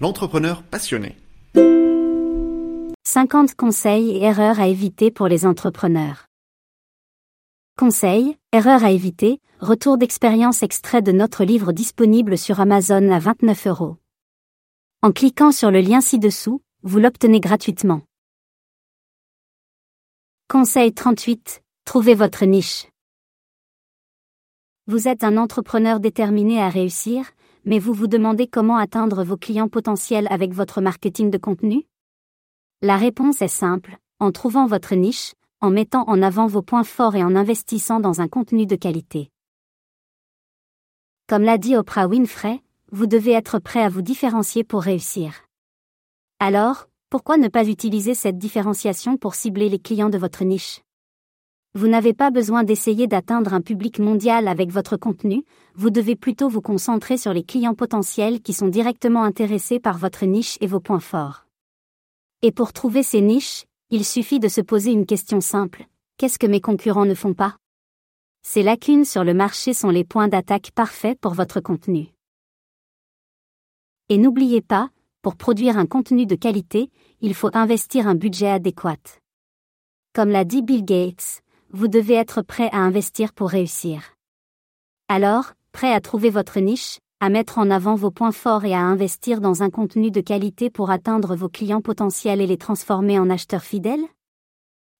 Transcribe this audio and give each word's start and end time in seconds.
l'entrepreneur 0.00 0.62
passionné. 0.62 1.16
50 3.06 3.54
conseils 3.54 4.10
et 4.10 4.22
erreurs 4.22 4.58
à 4.58 4.66
éviter 4.66 5.10
pour 5.10 5.28
les 5.28 5.46
entrepreneurs. 5.46 6.26
Conseils, 7.78 8.36
erreurs 8.52 8.84
à 8.84 8.90
éviter, 8.90 9.40
retour 9.60 9.98
d'expérience 9.98 10.62
extrait 10.62 11.02
de 11.02 11.12
notre 11.12 11.44
livre 11.44 11.72
disponible 11.72 12.36
sur 12.36 12.60
Amazon 12.60 13.10
à 13.10 13.18
29 13.18 13.66
euros. 13.68 13.96
En 15.02 15.12
cliquant 15.12 15.52
sur 15.52 15.70
le 15.70 15.80
lien 15.80 16.00
ci-dessous, 16.00 16.60
vous 16.82 16.98
l'obtenez 16.98 17.40
gratuitement. 17.40 18.02
Conseil 20.48 20.92
38. 20.92 21.62
Trouvez 21.84 22.14
votre 22.14 22.44
niche. 22.44 22.86
Vous 24.86 25.08
êtes 25.08 25.24
un 25.24 25.36
entrepreneur 25.36 26.00
déterminé 26.00 26.60
à 26.60 26.68
réussir, 26.68 27.30
mais 27.64 27.78
vous 27.78 27.92
vous 27.92 28.06
demandez 28.06 28.46
comment 28.46 28.76
atteindre 28.76 29.24
vos 29.24 29.36
clients 29.36 29.68
potentiels 29.68 30.26
avec 30.30 30.52
votre 30.52 30.80
marketing 30.80 31.30
de 31.30 31.38
contenu? 31.38 31.86
La 32.82 32.96
réponse 32.96 33.40
est 33.42 33.48
simple, 33.48 33.96
en 34.18 34.32
trouvant 34.32 34.66
votre 34.66 34.94
niche, 34.94 35.34
en 35.60 35.70
mettant 35.70 36.04
en 36.08 36.20
avant 36.22 36.46
vos 36.46 36.62
points 36.62 36.84
forts 36.84 37.16
et 37.16 37.24
en 37.24 37.34
investissant 37.34 38.00
dans 38.00 38.20
un 38.20 38.28
contenu 38.28 38.66
de 38.66 38.76
qualité. 38.76 39.30
Comme 41.26 41.42
l'a 41.42 41.56
dit 41.56 41.74
Oprah 41.74 42.06
Winfrey, 42.06 42.60
vous 42.92 43.06
devez 43.06 43.32
être 43.32 43.58
prêt 43.58 43.82
à 43.82 43.88
vous 43.88 44.02
différencier 44.02 44.62
pour 44.62 44.82
réussir. 44.82 45.46
Alors, 46.38 46.88
pourquoi 47.08 47.38
ne 47.38 47.48
pas 47.48 47.66
utiliser 47.68 48.14
cette 48.14 48.38
différenciation 48.38 49.16
pour 49.16 49.34
cibler 49.34 49.70
les 49.70 49.78
clients 49.78 50.10
de 50.10 50.18
votre 50.18 50.44
niche? 50.44 50.82
Vous 51.76 51.88
n'avez 51.88 52.14
pas 52.14 52.30
besoin 52.30 52.62
d'essayer 52.62 53.08
d'atteindre 53.08 53.52
un 53.52 53.60
public 53.60 53.98
mondial 53.98 54.46
avec 54.46 54.70
votre 54.70 54.96
contenu, 54.96 55.44
vous 55.74 55.90
devez 55.90 56.14
plutôt 56.14 56.48
vous 56.48 56.60
concentrer 56.60 57.16
sur 57.16 57.32
les 57.32 57.42
clients 57.42 57.74
potentiels 57.74 58.40
qui 58.40 58.52
sont 58.52 58.68
directement 58.68 59.24
intéressés 59.24 59.80
par 59.80 59.98
votre 59.98 60.24
niche 60.24 60.56
et 60.60 60.68
vos 60.68 60.78
points 60.78 61.00
forts. 61.00 61.46
Et 62.42 62.52
pour 62.52 62.72
trouver 62.72 63.02
ces 63.02 63.20
niches, 63.20 63.64
il 63.90 64.04
suffit 64.04 64.38
de 64.38 64.46
se 64.46 64.60
poser 64.60 64.92
une 64.92 65.04
question 65.04 65.40
simple. 65.40 65.86
Qu'est-ce 66.16 66.38
que 66.38 66.46
mes 66.46 66.60
concurrents 66.60 67.06
ne 67.06 67.14
font 67.14 67.34
pas? 67.34 67.56
Ces 68.42 68.62
lacunes 68.62 69.04
sur 69.04 69.24
le 69.24 69.34
marché 69.34 69.74
sont 69.74 69.90
les 69.90 70.04
points 70.04 70.28
d'attaque 70.28 70.70
parfaits 70.72 71.18
pour 71.18 71.34
votre 71.34 71.60
contenu. 71.60 72.08
Et 74.10 74.18
n'oubliez 74.18 74.60
pas, 74.60 74.90
pour 75.22 75.34
produire 75.34 75.76
un 75.76 75.86
contenu 75.86 76.24
de 76.24 76.36
qualité, 76.36 76.90
il 77.20 77.34
faut 77.34 77.50
investir 77.52 78.06
un 78.06 78.14
budget 78.14 78.48
adéquat. 78.48 79.18
Comme 80.12 80.28
l'a 80.28 80.44
dit 80.44 80.62
Bill 80.62 80.84
Gates, 80.84 81.42
vous 81.74 81.88
devez 81.88 82.14
être 82.14 82.40
prêt 82.40 82.70
à 82.70 82.78
investir 82.78 83.32
pour 83.32 83.50
réussir. 83.50 84.14
Alors, 85.08 85.54
prêt 85.72 85.92
à 85.92 86.00
trouver 86.00 86.30
votre 86.30 86.60
niche, 86.60 87.00
à 87.18 87.30
mettre 87.30 87.58
en 87.58 87.68
avant 87.68 87.96
vos 87.96 88.12
points 88.12 88.30
forts 88.30 88.64
et 88.64 88.74
à 88.74 88.80
investir 88.80 89.40
dans 89.40 89.64
un 89.64 89.70
contenu 89.70 90.12
de 90.12 90.20
qualité 90.20 90.70
pour 90.70 90.90
atteindre 90.90 91.34
vos 91.34 91.48
clients 91.48 91.80
potentiels 91.80 92.40
et 92.40 92.46
les 92.46 92.58
transformer 92.58 93.18
en 93.18 93.28
acheteurs 93.28 93.64
fidèles? 93.64 94.04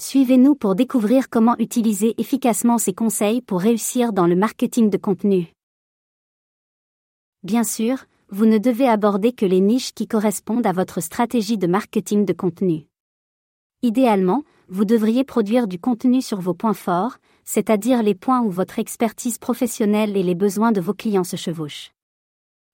Suivez-nous 0.00 0.56
pour 0.56 0.74
découvrir 0.74 1.30
comment 1.30 1.56
utiliser 1.60 2.20
efficacement 2.20 2.78
ces 2.78 2.92
conseils 2.92 3.42
pour 3.42 3.60
réussir 3.60 4.12
dans 4.12 4.26
le 4.26 4.34
marketing 4.34 4.90
de 4.90 4.98
contenu. 4.98 5.52
Bien 7.44 7.62
sûr, 7.62 8.06
vous 8.28 8.44
ne 8.44 8.58
devez 8.58 8.88
aborder 8.88 9.32
que 9.32 9.46
les 9.46 9.60
niches 9.60 9.94
qui 9.94 10.08
correspondent 10.08 10.66
à 10.66 10.72
votre 10.72 11.00
stratégie 11.00 11.58
de 11.58 11.68
marketing 11.68 12.24
de 12.24 12.32
contenu. 12.32 12.88
Idéalement, 13.82 14.42
vous 14.68 14.84
devriez 14.84 15.24
produire 15.24 15.68
du 15.68 15.78
contenu 15.78 16.20
sur 16.20 16.40
vos 16.40 16.54
points 16.54 16.74
forts, 16.74 17.18
c'est-à-dire 17.44 18.02
les 18.02 18.14
points 18.14 18.40
où 18.40 18.50
votre 18.50 18.78
expertise 18.78 19.38
professionnelle 19.38 20.16
et 20.16 20.22
les 20.22 20.34
besoins 20.34 20.72
de 20.72 20.80
vos 20.80 20.94
clients 20.94 21.24
se 21.24 21.36
chevauchent. 21.36 21.92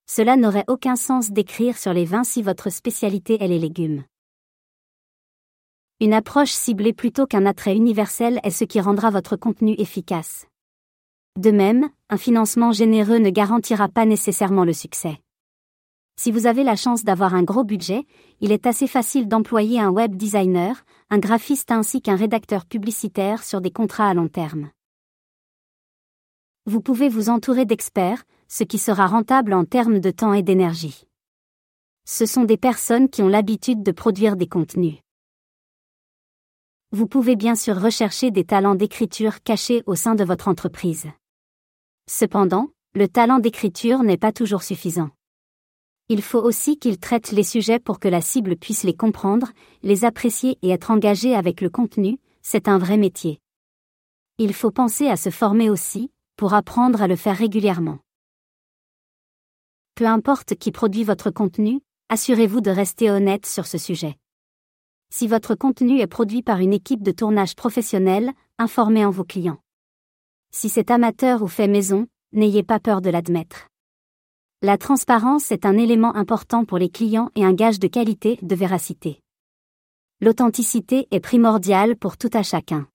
Cela 0.07 0.35
n'aurait 0.35 0.65
aucun 0.67 0.95
sens 0.95 1.31
d'écrire 1.31 1.77
sur 1.77 1.93
les 1.93 2.05
vins 2.05 2.23
si 2.23 2.41
votre 2.41 2.69
spécialité 2.69 3.43
est 3.43 3.47
les 3.47 3.59
légumes. 3.59 4.03
Une 6.01 6.13
approche 6.13 6.51
ciblée 6.51 6.93
plutôt 6.93 7.27
qu'un 7.27 7.45
attrait 7.45 7.75
universel 7.75 8.39
est 8.43 8.49
ce 8.51 8.65
qui 8.65 8.81
rendra 8.81 9.09
votre 9.09 9.35
contenu 9.37 9.75
efficace. 9.77 10.47
De 11.39 11.51
même, 11.51 11.89
un 12.09 12.17
financement 12.17 12.71
généreux 12.71 13.19
ne 13.19 13.29
garantira 13.29 13.87
pas 13.87 14.05
nécessairement 14.05 14.65
le 14.65 14.73
succès. 14.73 15.19
Si 16.15 16.31
vous 16.31 16.45
avez 16.45 16.63
la 16.63 16.75
chance 16.75 17.03
d'avoir 17.03 17.33
un 17.33 17.43
gros 17.43 17.63
budget, 17.63 18.05
il 18.39 18.51
est 18.51 18.67
assez 18.67 18.87
facile 18.87 19.27
d'employer 19.27 19.79
un 19.79 19.89
web 19.89 20.15
designer, 20.15 20.85
un 21.09 21.17
graphiste 21.17 21.71
ainsi 21.71 22.01
qu'un 22.01 22.15
rédacteur 22.15 22.65
publicitaire 22.65 23.43
sur 23.43 23.61
des 23.61 23.71
contrats 23.71 24.09
à 24.09 24.13
long 24.13 24.27
terme. 24.27 24.69
Vous 26.65 26.81
pouvez 26.81 27.09
vous 27.09 27.29
entourer 27.29 27.65
d'experts, 27.65 28.23
ce 28.47 28.63
qui 28.63 28.77
sera 28.77 29.07
rentable 29.07 29.53
en 29.53 29.65
termes 29.65 29.99
de 29.99 30.11
temps 30.11 30.33
et 30.33 30.43
d'énergie. 30.43 31.05
Ce 32.05 32.25
sont 32.25 32.43
des 32.43 32.57
personnes 32.57 33.09
qui 33.09 33.21
ont 33.21 33.27
l'habitude 33.27 33.81
de 33.81 33.91
produire 33.91 34.35
des 34.35 34.47
contenus. 34.47 34.99
Vous 36.91 37.07
pouvez 37.07 37.35
bien 37.35 37.55
sûr 37.55 37.81
rechercher 37.81 38.29
des 38.29 38.43
talents 38.43 38.75
d'écriture 38.75 39.41
cachés 39.41 39.81
au 39.87 39.95
sein 39.95 40.13
de 40.13 40.23
votre 40.23 40.47
entreprise. 40.47 41.07
Cependant, 42.07 42.69
le 42.93 43.07
talent 43.07 43.39
d'écriture 43.39 44.03
n'est 44.03 44.17
pas 44.17 44.31
toujours 44.31 44.61
suffisant. 44.61 45.09
Il 46.09 46.21
faut 46.21 46.41
aussi 46.41 46.77
qu'ils 46.77 46.99
traitent 46.99 47.31
les 47.31 47.43
sujets 47.43 47.79
pour 47.79 47.99
que 47.99 48.09
la 48.09 48.21
cible 48.21 48.57
puisse 48.57 48.83
les 48.83 48.95
comprendre, 48.95 49.47
les 49.83 50.03
apprécier 50.03 50.57
et 50.61 50.69
être 50.69 50.91
engagé 50.91 51.33
avec 51.33 51.61
le 51.61 51.69
contenu, 51.69 52.19
c'est 52.41 52.67
un 52.67 52.77
vrai 52.77 52.97
métier. 52.97 53.39
Il 54.37 54.53
faut 54.53 54.71
penser 54.71 55.07
à 55.07 55.15
se 55.15 55.29
former 55.29 55.69
aussi, 55.69 56.11
pour 56.35 56.53
apprendre 56.53 57.01
à 57.01 57.07
le 57.07 57.15
faire 57.15 57.37
régulièrement. 57.37 57.99
Peu 59.95 60.05
importe 60.05 60.55
qui 60.55 60.71
produit 60.71 61.03
votre 61.03 61.29
contenu, 61.29 61.79
assurez-vous 62.09 62.59
de 62.59 62.71
rester 62.71 63.09
honnête 63.09 63.45
sur 63.45 63.65
ce 63.65 63.77
sujet. 63.77 64.17
Si 65.09 65.27
votre 65.27 65.55
contenu 65.55 65.99
est 65.99 66.07
produit 66.07 66.41
par 66.41 66.59
une 66.59 66.73
équipe 66.73 67.03
de 67.03 67.11
tournage 67.11 67.55
professionnelle, 67.55 68.31
informez 68.57 69.05
en 69.05 69.11
vos 69.11 69.23
clients. 69.23 69.59
Si 70.51 70.69
c'est 70.69 70.91
amateur 70.91 71.43
ou 71.43 71.47
fait 71.47 71.67
maison, 71.67 72.07
n'ayez 72.31 72.63
pas 72.63 72.79
peur 72.79 73.01
de 73.01 73.09
l'admettre. 73.09 73.67
La 74.65 74.77
transparence 74.77 75.51
est 75.51 75.65
un 75.65 75.77
élément 75.77 76.15
important 76.15 76.63
pour 76.63 76.77
les 76.77 76.87
clients 76.87 77.29
et 77.35 77.43
un 77.43 77.51
gage 77.51 77.79
de 77.79 77.87
qualité, 77.89 78.39
de 78.41 78.55
véracité. 78.55 79.19
L'authenticité 80.21 81.09
est 81.11 81.19
primordiale 81.19 81.97
pour 81.97 82.15
tout 82.15 82.29
à 82.31 82.43
chacun. 82.43 82.87